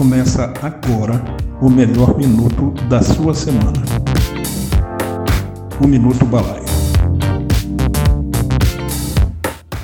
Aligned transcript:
Começa 0.00 0.50
agora 0.62 1.22
o 1.60 1.68
melhor 1.68 2.16
minuto 2.16 2.72
da 2.88 3.02
sua 3.02 3.34
semana. 3.34 3.82
O 5.78 5.86
Minuto 5.86 6.24
Balaio. 6.24 6.64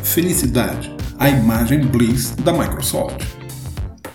Felicidade, 0.03 0.91
a 1.19 1.29
imagem 1.29 1.81
Bliss 1.81 2.31
da 2.31 2.51
Microsoft. 2.51 3.27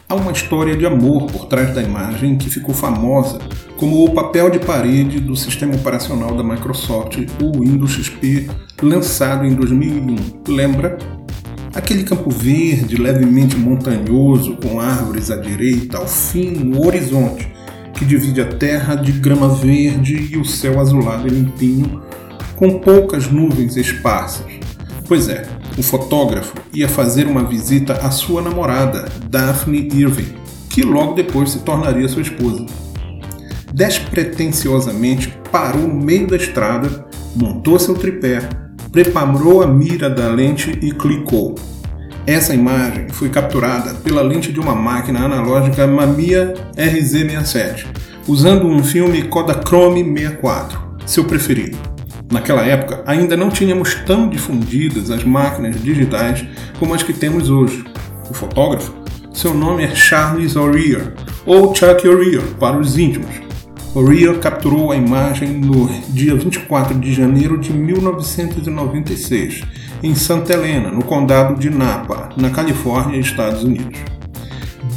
Há 0.09 0.15
uma 0.15 0.31
história 0.31 0.75
de 0.75 0.87
amor 0.87 1.27
por 1.27 1.45
trás 1.45 1.71
da 1.75 1.83
imagem 1.83 2.35
que 2.35 2.49
ficou 2.49 2.73
famosa 2.73 3.37
como 3.77 4.03
o 4.03 4.11
papel 4.11 4.49
de 4.49 4.57
parede 4.57 5.19
do 5.19 5.35
sistema 5.35 5.75
operacional 5.75 6.35
da 6.35 6.43
Microsoft, 6.43 7.19
o 7.39 7.59
Windows 7.59 7.91
XP, 7.91 8.49
lançado 8.81 9.45
em 9.45 9.53
2001. 9.53 10.15
Lembra? 10.47 10.97
Aquele 11.73 12.03
campo 12.03 12.29
verde 12.29 12.97
levemente 12.97 13.55
montanhoso, 13.55 14.57
com 14.57 14.79
árvores 14.79 15.31
à 15.31 15.37
direita, 15.37 15.97
ao 15.97 16.07
fim, 16.07 16.51
no 16.51 16.85
horizonte, 16.85 17.47
que 17.93 18.03
divide 18.03 18.41
a 18.41 18.45
terra 18.45 18.95
de 18.95 19.13
grama 19.13 19.47
verde 19.47 20.29
e 20.31 20.37
o 20.37 20.43
céu 20.43 20.81
azulado 20.81 21.27
e 21.27 21.31
limpinho, 21.31 22.01
com 22.57 22.79
poucas 22.79 23.31
nuvens 23.31 23.77
esparsas. 23.77 24.45
Pois 25.07 25.29
é, 25.29 25.47
o 25.77 25.83
fotógrafo 25.83 26.55
ia 26.73 26.89
fazer 26.89 27.25
uma 27.25 27.45
visita 27.45 27.93
à 27.93 28.11
sua 28.11 28.41
namorada, 28.41 29.05
Daphne 29.29 29.87
Irving, 29.93 30.35
que 30.69 30.81
logo 30.81 31.13
depois 31.13 31.51
se 31.51 31.59
tornaria 31.59 32.07
sua 32.09 32.21
esposa. 32.21 32.65
Despretensiosamente 33.73 35.33
parou 35.49 35.87
no 35.87 35.95
meio 35.95 36.27
da 36.27 36.35
estrada, 36.35 37.05
montou 37.33 37.79
seu 37.79 37.95
tripé, 37.95 38.41
preparou 38.91 39.63
a 39.63 39.67
mira 39.67 40.09
da 40.09 40.27
lente 40.27 40.71
e 40.81 40.91
clicou. 40.91 41.55
Essa 42.25 42.53
imagem 42.53 43.07
foi 43.09 43.29
capturada 43.29 43.95
pela 43.95 44.21
lente 44.21 44.51
de 44.51 44.59
uma 44.59 44.75
máquina 44.75 45.25
analógica 45.25 45.87
Mamiya 45.87 46.53
RZ67, 46.75 47.87
usando 48.27 48.67
um 48.67 48.83
filme 48.83 49.23
Kodachrome 49.23 50.03
64, 50.03 50.79
seu 51.05 51.25
preferido. 51.25 51.77
Naquela 52.31 52.61
época, 52.61 53.03
ainda 53.05 53.35
não 53.35 53.49
tínhamos 53.49 53.95
tão 54.05 54.29
difundidas 54.29 55.09
as 55.09 55.23
máquinas 55.23 55.81
digitais 55.81 56.45
como 56.79 56.93
as 56.93 57.03
que 57.03 57.11
temos 57.11 57.49
hoje. 57.49 57.83
O 58.29 58.33
fotógrafo, 58.33 58.93
seu 59.33 59.53
nome 59.53 59.83
é 59.83 59.95
Charles 59.95 60.55
O'Rear, 60.55 61.13
ou 61.45 61.75
Chuck 61.75 62.07
O'Rear 62.07 62.43
para 62.59 62.77
os 62.77 62.97
íntimos, 62.97 63.51
O'Reilly 63.93 64.39
capturou 64.39 64.89
a 64.93 64.95
imagem 64.95 65.49
no 65.49 65.89
dia 66.09 66.33
24 66.33 66.97
de 66.97 67.13
janeiro 67.13 67.57
de 67.57 67.73
1996, 67.73 69.63
em 70.03 70.15
Santa 70.15 70.53
Helena, 70.53 70.89
no 70.89 71.03
condado 71.03 71.59
de 71.59 71.69
Napa, 71.69 72.29
na 72.35 72.49
Califórnia, 72.49 73.19
Estados 73.19 73.63
Unidos. 73.63 73.99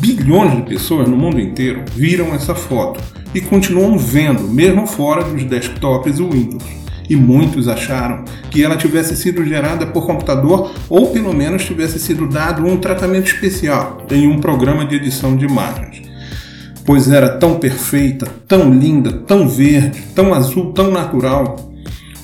Bilhões 0.00 0.56
de 0.56 0.62
pessoas 0.62 1.08
no 1.08 1.16
mundo 1.16 1.40
inteiro 1.40 1.84
viram 1.94 2.34
essa 2.34 2.54
foto 2.54 3.00
e 3.34 3.40
continuam 3.40 3.98
vendo, 3.98 4.48
mesmo 4.48 4.86
fora 4.86 5.24
dos 5.24 5.44
desktops 5.44 6.18
e 6.18 6.22
Windows. 6.22 6.64
E 7.08 7.16
muitos 7.16 7.68
acharam 7.68 8.24
que 8.50 8.62
ela 8.62 8.76
tivesse 8.76 9.14
sido 9.16 9.44
gerada 9.44 9.86
por 9.86 10.06
computador 10.06 10.72
ou 10.88 11.08
pelo 11.08 11.34
menos 11.34 11.64
tivesse 11.64 11.98
sido 11.98 12.26
dado 12.26 12.66
um 12.66 12.78
tratamento 12.78 13.26
especial 13.26 14.06
em 14.10 14.26
um 14.26 14.40
programa 14.40 14.86
de 14.86 14.96
edição 14.96 15.36
de 15.36 15.44
imagens 15.44 16.14
pois 16.84 17.10
era 17.10 17.38
tão 17.38 17.58
perfeita, 17.58 18.26
tão 18.46 18.70
linda, 18.70 19.12
tão 19.12 19.48
verde, 19.48 20.02
tão 20.14 20.34
azul, 20.34 20.72
tão 20.72 20.90
natural. 20.90 21.56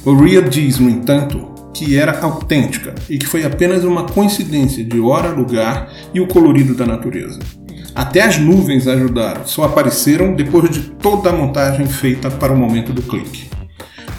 Ria 0.05 0.43
diz, 0.43 0.79
no 0.79 0.89
entanto, 0.89 1.49
que 1.81 1.97
era 1.97 2.21
autêntica 2.21 2.95
e 3.09 3.17
que 3.17 3.27
foi 3.27 3.43
apenas 3.43 3.85
uma 3.85 4.05
coincidência 4.05 4.85
de 4.85 5.01
hora, 5.01 5.31
lugar 5.31 5.91
e 6.13 6.21
o 6.21 6.27
colorido 6.27 6.75
da 6.75 6.85
natureza. 6.85 7.39
Até 7.95 8.21
as 8.21 8.37
nuvens 8.37 8.87
ajudaram, 8.87 9.47
só 9.47 9.65
apareceram 9.65 10.35
depois 10.35 10.69
de 10.69 10.81
toda 10.81 11.31
a 11.31 11.33
montagem 11.33 11.87
feita 11.87 12.31
para 12.31 12.53
o 12.53 12.57
momento 12.57 12.93
do 12.93 13.01
clique. 13.01 13.49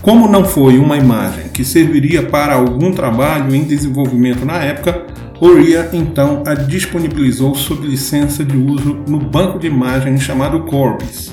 Como 0.02 0.28
não 0.28 0.44
foi 0.44 0.80
uma 0.80 0.98
imagem 0.98 1.50
que 1.50 1.64
serviria 1.64 2.24
para 2.24 2.56
algum 2.56 2.92
trabalho 2.92 3.54
em 3.54 3.64
desenvolvimento 3.64 4.44
na 4.44 4.58
época, 4.58 5.06
Oria 5.40 5.88
então 5.94 6.42
a 6.48 6.56
disponibilizou 6.56 7.54
sob 7.54 7.86
licença 7.86 8.44
de 8.44 8.58
uso 8.58 9.04
no 9.08 9.20
banco 9.20 9.60
de 9.60 9.68
imagens 9.68 10.24
chamado 10.24 10.62
Corbis, 10.62 11.32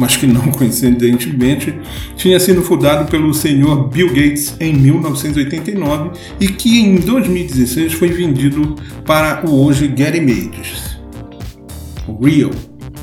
mas 0.00 0.16
que 0.16 0.26
não 0.26 0.40
coincidentemente 0.50 1.74
tinha 2.16 2.40
sido 2.40 2.62
fundado 2.62 3.08
pelo 3.10 3.34
senhor 3.34 3.88
Bill 3.88 4.08
Gates 4.08 4.56
em 4.58 4.72
1989 4.72 6.12
e 6.40 6.48
que 6.48 6.80
em 6.80 6.96
2016 6.96 7.92
foi 7.92 8.08
vendido 8.08 8.76
para 9.04 9.46
o 9.46 9.62
hoje 9.62 9.92
Getty 9.94 10.16
Images. 10.16 10.98
Real, 12.20 12.50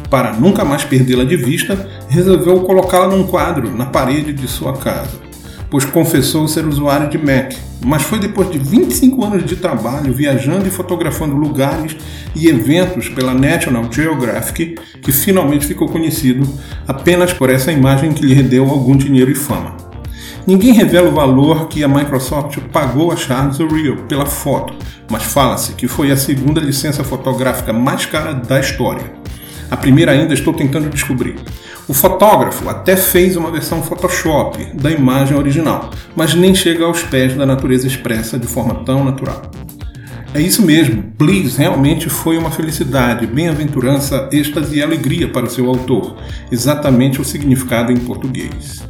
para 0.09 0.33
nunca 0.33 0.65
mais 0.65 0.83
perdê-la 0.83 1.23
de 1.23 1.37
vista, 1.37 1.87
resolveu 2.09 2.61
colocá-la 2.61 3.15
num 3.15 3.27
quadro 3.27 3.77
na 3.77 3.85
parede 3.85 4.33
de 4.33 4.47
sua 4.47 4.73
casa 4.73 5.26
pois 5.69 5.85
confessou 5.85 6.47
ser 6.47 6.65
usuário 6.65 7.09
de 7.09 7.17
Mac, 7.17 7.53
mas 7.85 8.03
foi 8.03 8.19
depois 8.19 8.49
de 8.49 8.57
25 8.57 9.23
anos 9.23 9.45
de 9.45 9.55
trabalho 9.55 10.13
viajando 10.13 10.67
e 10.67 10.71
fotografando 10.71 11.35
lugares 11.35 11.95
e 12.35 12.47
eventos 12.47 13.09
pela 13.09 13.33
National 13.33 13.91
Geographic 13.91 14.75
que 15.01 15.11
finalmente 15.11 15.65
ficou 15.65 15.87
conhecido 15.87 16.47
apenas 16.87 17.33
por 17.33 17.49
essa 17.49 17.71
imagem 17.71 18.13
que 18.13 18.25
lhe 18.25 18.33
rendeu 18.33 18.69
algum 18.69 18.95
dinheiro 18.95 19.31
e 19.31 19.35
fama. 19.35 19.75
Ninguém 20.45 20.71
revela 20.71 21.09
o 21.09 21.13
valor 21.13 21.67
que 21.67 21.83
a 21.83 21.89
Microsoft 21.89 22.57
pagou 22.71 23.11
a 23.11 23.17
Charles 23.17 23.59
O'Reilly 23.59 23.97
pela 24.07 24.25
foto, 24.25 24.73
mas 25.11 25.23
fala-se 25.23 25.73
que 25.73 25.89
foi 25.89 26.09
a 26.09 26.15
segunda 26.15 26.61
licença 26.61 27.03
fotográfica 27.03 27.73
mais 27.73 28.05
cara 28.05 28.33
da 28.33 28.57
história. 28.57 29.11
A 29.69 29.77
primeira 29.77 30.11
ainda 30.11 30.33
estou 30.33 30.53
tentando 30.53 30.89
descobrir. 30.89 31.35
O 31.87 31.93
fotógrafo 31.93 32.69
até 32.69 32.95
fez 32.95 33.35
uma 33.35 33.51
versão 33.51 33.81
Photoshop 33.81 34.63
da 34.73 34.91
imagem 34.91 35.37
original, 35.37 35.89
mas 36.15 36.33
nem 36.33 36.53
chega 36.53 36.85
aos 36.85 37.01
pés 37.03 37.35
da 37.35 37.45
natureza 37.45 37.87
expressa 37.87 38.37
de 38.37 38.47
forma 38.47 38.83
tão 38.83 39.03
natural. 39.03 39.51
É 40.33 40.41
isso 40.41 40.61
mesmo, 40.61 41.01
Bliss 41.17 41.55
realmente 41.55 42.09
foi 42.09 42.37
uma 42.37 42.51
felicidade, 42.51 43.25
bem-aventurança, 43.25 44.29
êxtase 44.31 44.77
e 44.77 44.83
alegria 44.83 45.29
para 45.29 45.45
o 45.45 45.49
seu 45.49 45.67
autor, 45.67 46.17
exatamente 46.51 47.21
o 47.21 47.25
significado 47.25 47.91
em 47.91 47.97
português. 47.97 48.85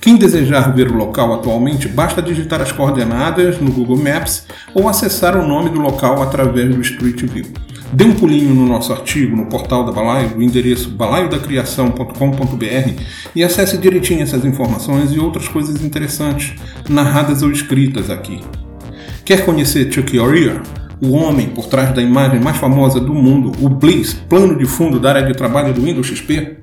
Quem 0.00 0.16
desejar 0.16 0.74
ver 0.74 0.90
o 0.90 0.96
local 0.96 1.32
atualmente, 1.32 1.86
basta 1.86 2.20
digitar 2.20 2.60
as 2.60 2.72
coordenadas 2.72 3.60
no 3.60 3.70
Google 3.70 3.96
Maps 3.96 4.44
ou 4.74 4.88
acessar 4.88 5.36
o 5.36 5.46
nome 5.46 5.70
do 5.70 5.78
local 5.78 6.20
através 6.20 6.74
do 6.74 6.80
Street 6.80 7.22
View. 7.22 7.46
Dê 7.92 8.04
um 8.04 8.14
pulinho 8.14 8.54
no 8.54 8.66
nosso 8.66 8.90
artigo 8.90 9.36
no 9.36 9.44
portal 9.46 9.84
da 9.84 9.92
Balaio, 9.92 10.30
no 10.34 10.42
endereço 10.42 10.88
balaiodacriação.com.br 10.88 13.02
e 13.36 13.44
acesse 13.44 13.76
direitinho 13.76 14.22
essas 14.22 14.46
informações 14.46 15.12
e 15.12 15.18
outras 15.18 15.46
coisas 15.46 15.84
interessantes, 15.84 16.54
narradas 16.88 17.42
ou 17.42 17.52
escritas 17.52 18.08
aqui. 18.08 18.40
Quer 19.26 19.44
conhecer 19.44 19.92
Chuck 19.92 20.18
O'Rear? 20.18 20.62
O 21.02 21.12
homem 21.12 21.48
por 21.48 21.66
trás 21.66 21.94
da 21.94 22.00
imagem 22.00 22.40
mais 22.40 22.56
famosa 22.56 22.98
do 22.98 23.12
mundo, 23.12 23.52
o 23.60 23.68
Bliss, 23.68 24.14
plano 24.14 24.56
de 24.56 24.64
fundo 24.64 24.98
da 24.98 25.10
área 25.10 25.26
de 25.26 25.34
trabalho 25.34 25.74
do 25.74 25.82
Windows 25.82 26.06
XP? 26.06 26.60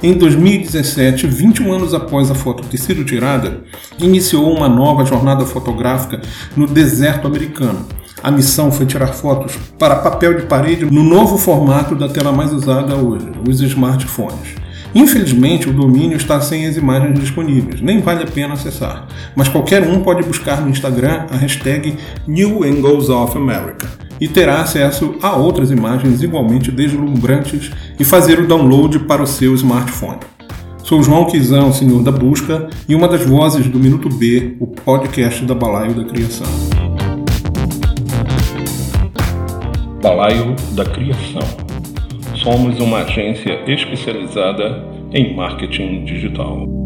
Em 0.00 0.12
2017, 0.12 1.26
21 1.26 1.72
anos 1.72 1.92
após 1.92 2.30
a 2.30 2.34
foto 2.34 2.62
ter 2.68 2.78
sido 2.78 3.04
tirada, 3.04 3.64
iniciou 3.98 4.54
uma 4.54 4.68
nova 4.68 5.04
jornada 5.04 5.44
fotográfica 5.44 6.20
no 6.56 6.68
deserto 6.68 7.26
americano, 7.26 7.84
a 8.22 8.30
missão 8.30 8.70
foi 8.70 8.86
tirar 8.86 9.08
fotos 9.08 9.56
para 9.78 9.96
papel 9.96 10.34
de 10.34 10.46
parede 10.46 10.84
no 10.84 11.02
novo 11.02 11.38
formato 11.38 11.94
da 11.94 12.08
tela 12.08 12.32
mais 12.32 12.52
usada 12.52 12.94
hoje, 12.96 13.30
os 13.48 13.60
smartphones. 13.60 14.56
Infelizmente, 14.94 15.68
o 15.68 15.72
domínio 15.72 16.16
está 16.16 16.40
sem 16.40 16.66
as 16.66 16.76
imagens 16.76 17.18
disponíveis, 17.18 17.80
nem 17.80 18.00
vale 18.00 18.24
a 18.24 18.26
pena 18.26 18.54
acessar, 18.54 19.06
mas 19.36 19.48
qualquer 19.48 19.82
um 19.82 20.02
pode 20.02 20.22
buscar 20.22 20.60
no 20.60 20.70
Instagram 20.70 21.26
a 21.30 21.36
hashtag 21.36 21.96
New 22.26 22.64
Angles 22.64 23.08
of 23.08 23.36
America 23.36 23.86
e 24.20 24.26
terá 24.26 24.60
acesso 24.60 25.14
a 25.22 25.36
outras 25.36 25.70
imagens 25.70 26.22
igualmente 26.22 26.72
deslumbrantes 26.72 27.70
e 27.98 28.04
fazer 28.04 28.40
o 28.40 28.46
download 28.46 29.00
para 29.00 29.22
o 29.22 29.26
seu 29.26 29.54
smartphone. 29.54 30.18
Sou 30.82 31.02
João 31.02 31.26
Quizão, 31.26 31.70
senhor 31.72 32.02
da 32.02 32.10
busca, 32.10 32.68
e 32.88 32.94
uma 32.94 33.06
das 33.06 33.22
vozes 33.24 33.66
do 33.66 33.78
Minuto 33.78 34.08
B, 34.08 34.56
o 34.58 34.66
podcast 34.66 35.44
da 35.44 35.54
Balaio 35.54 35.92
da 35.94 36.04
Criação. 36.04 36.87
Balaio 40.02 40.54
da 40.76 40.84
Criação. 40.84 41.42
Somos 42.36 42.78
uma 42.78 42.98
agência 42.98 43.60
especializada 43.66 44.84
em 45.12 45.34
marketing 45.34 46.04
digital. 46.04 46.77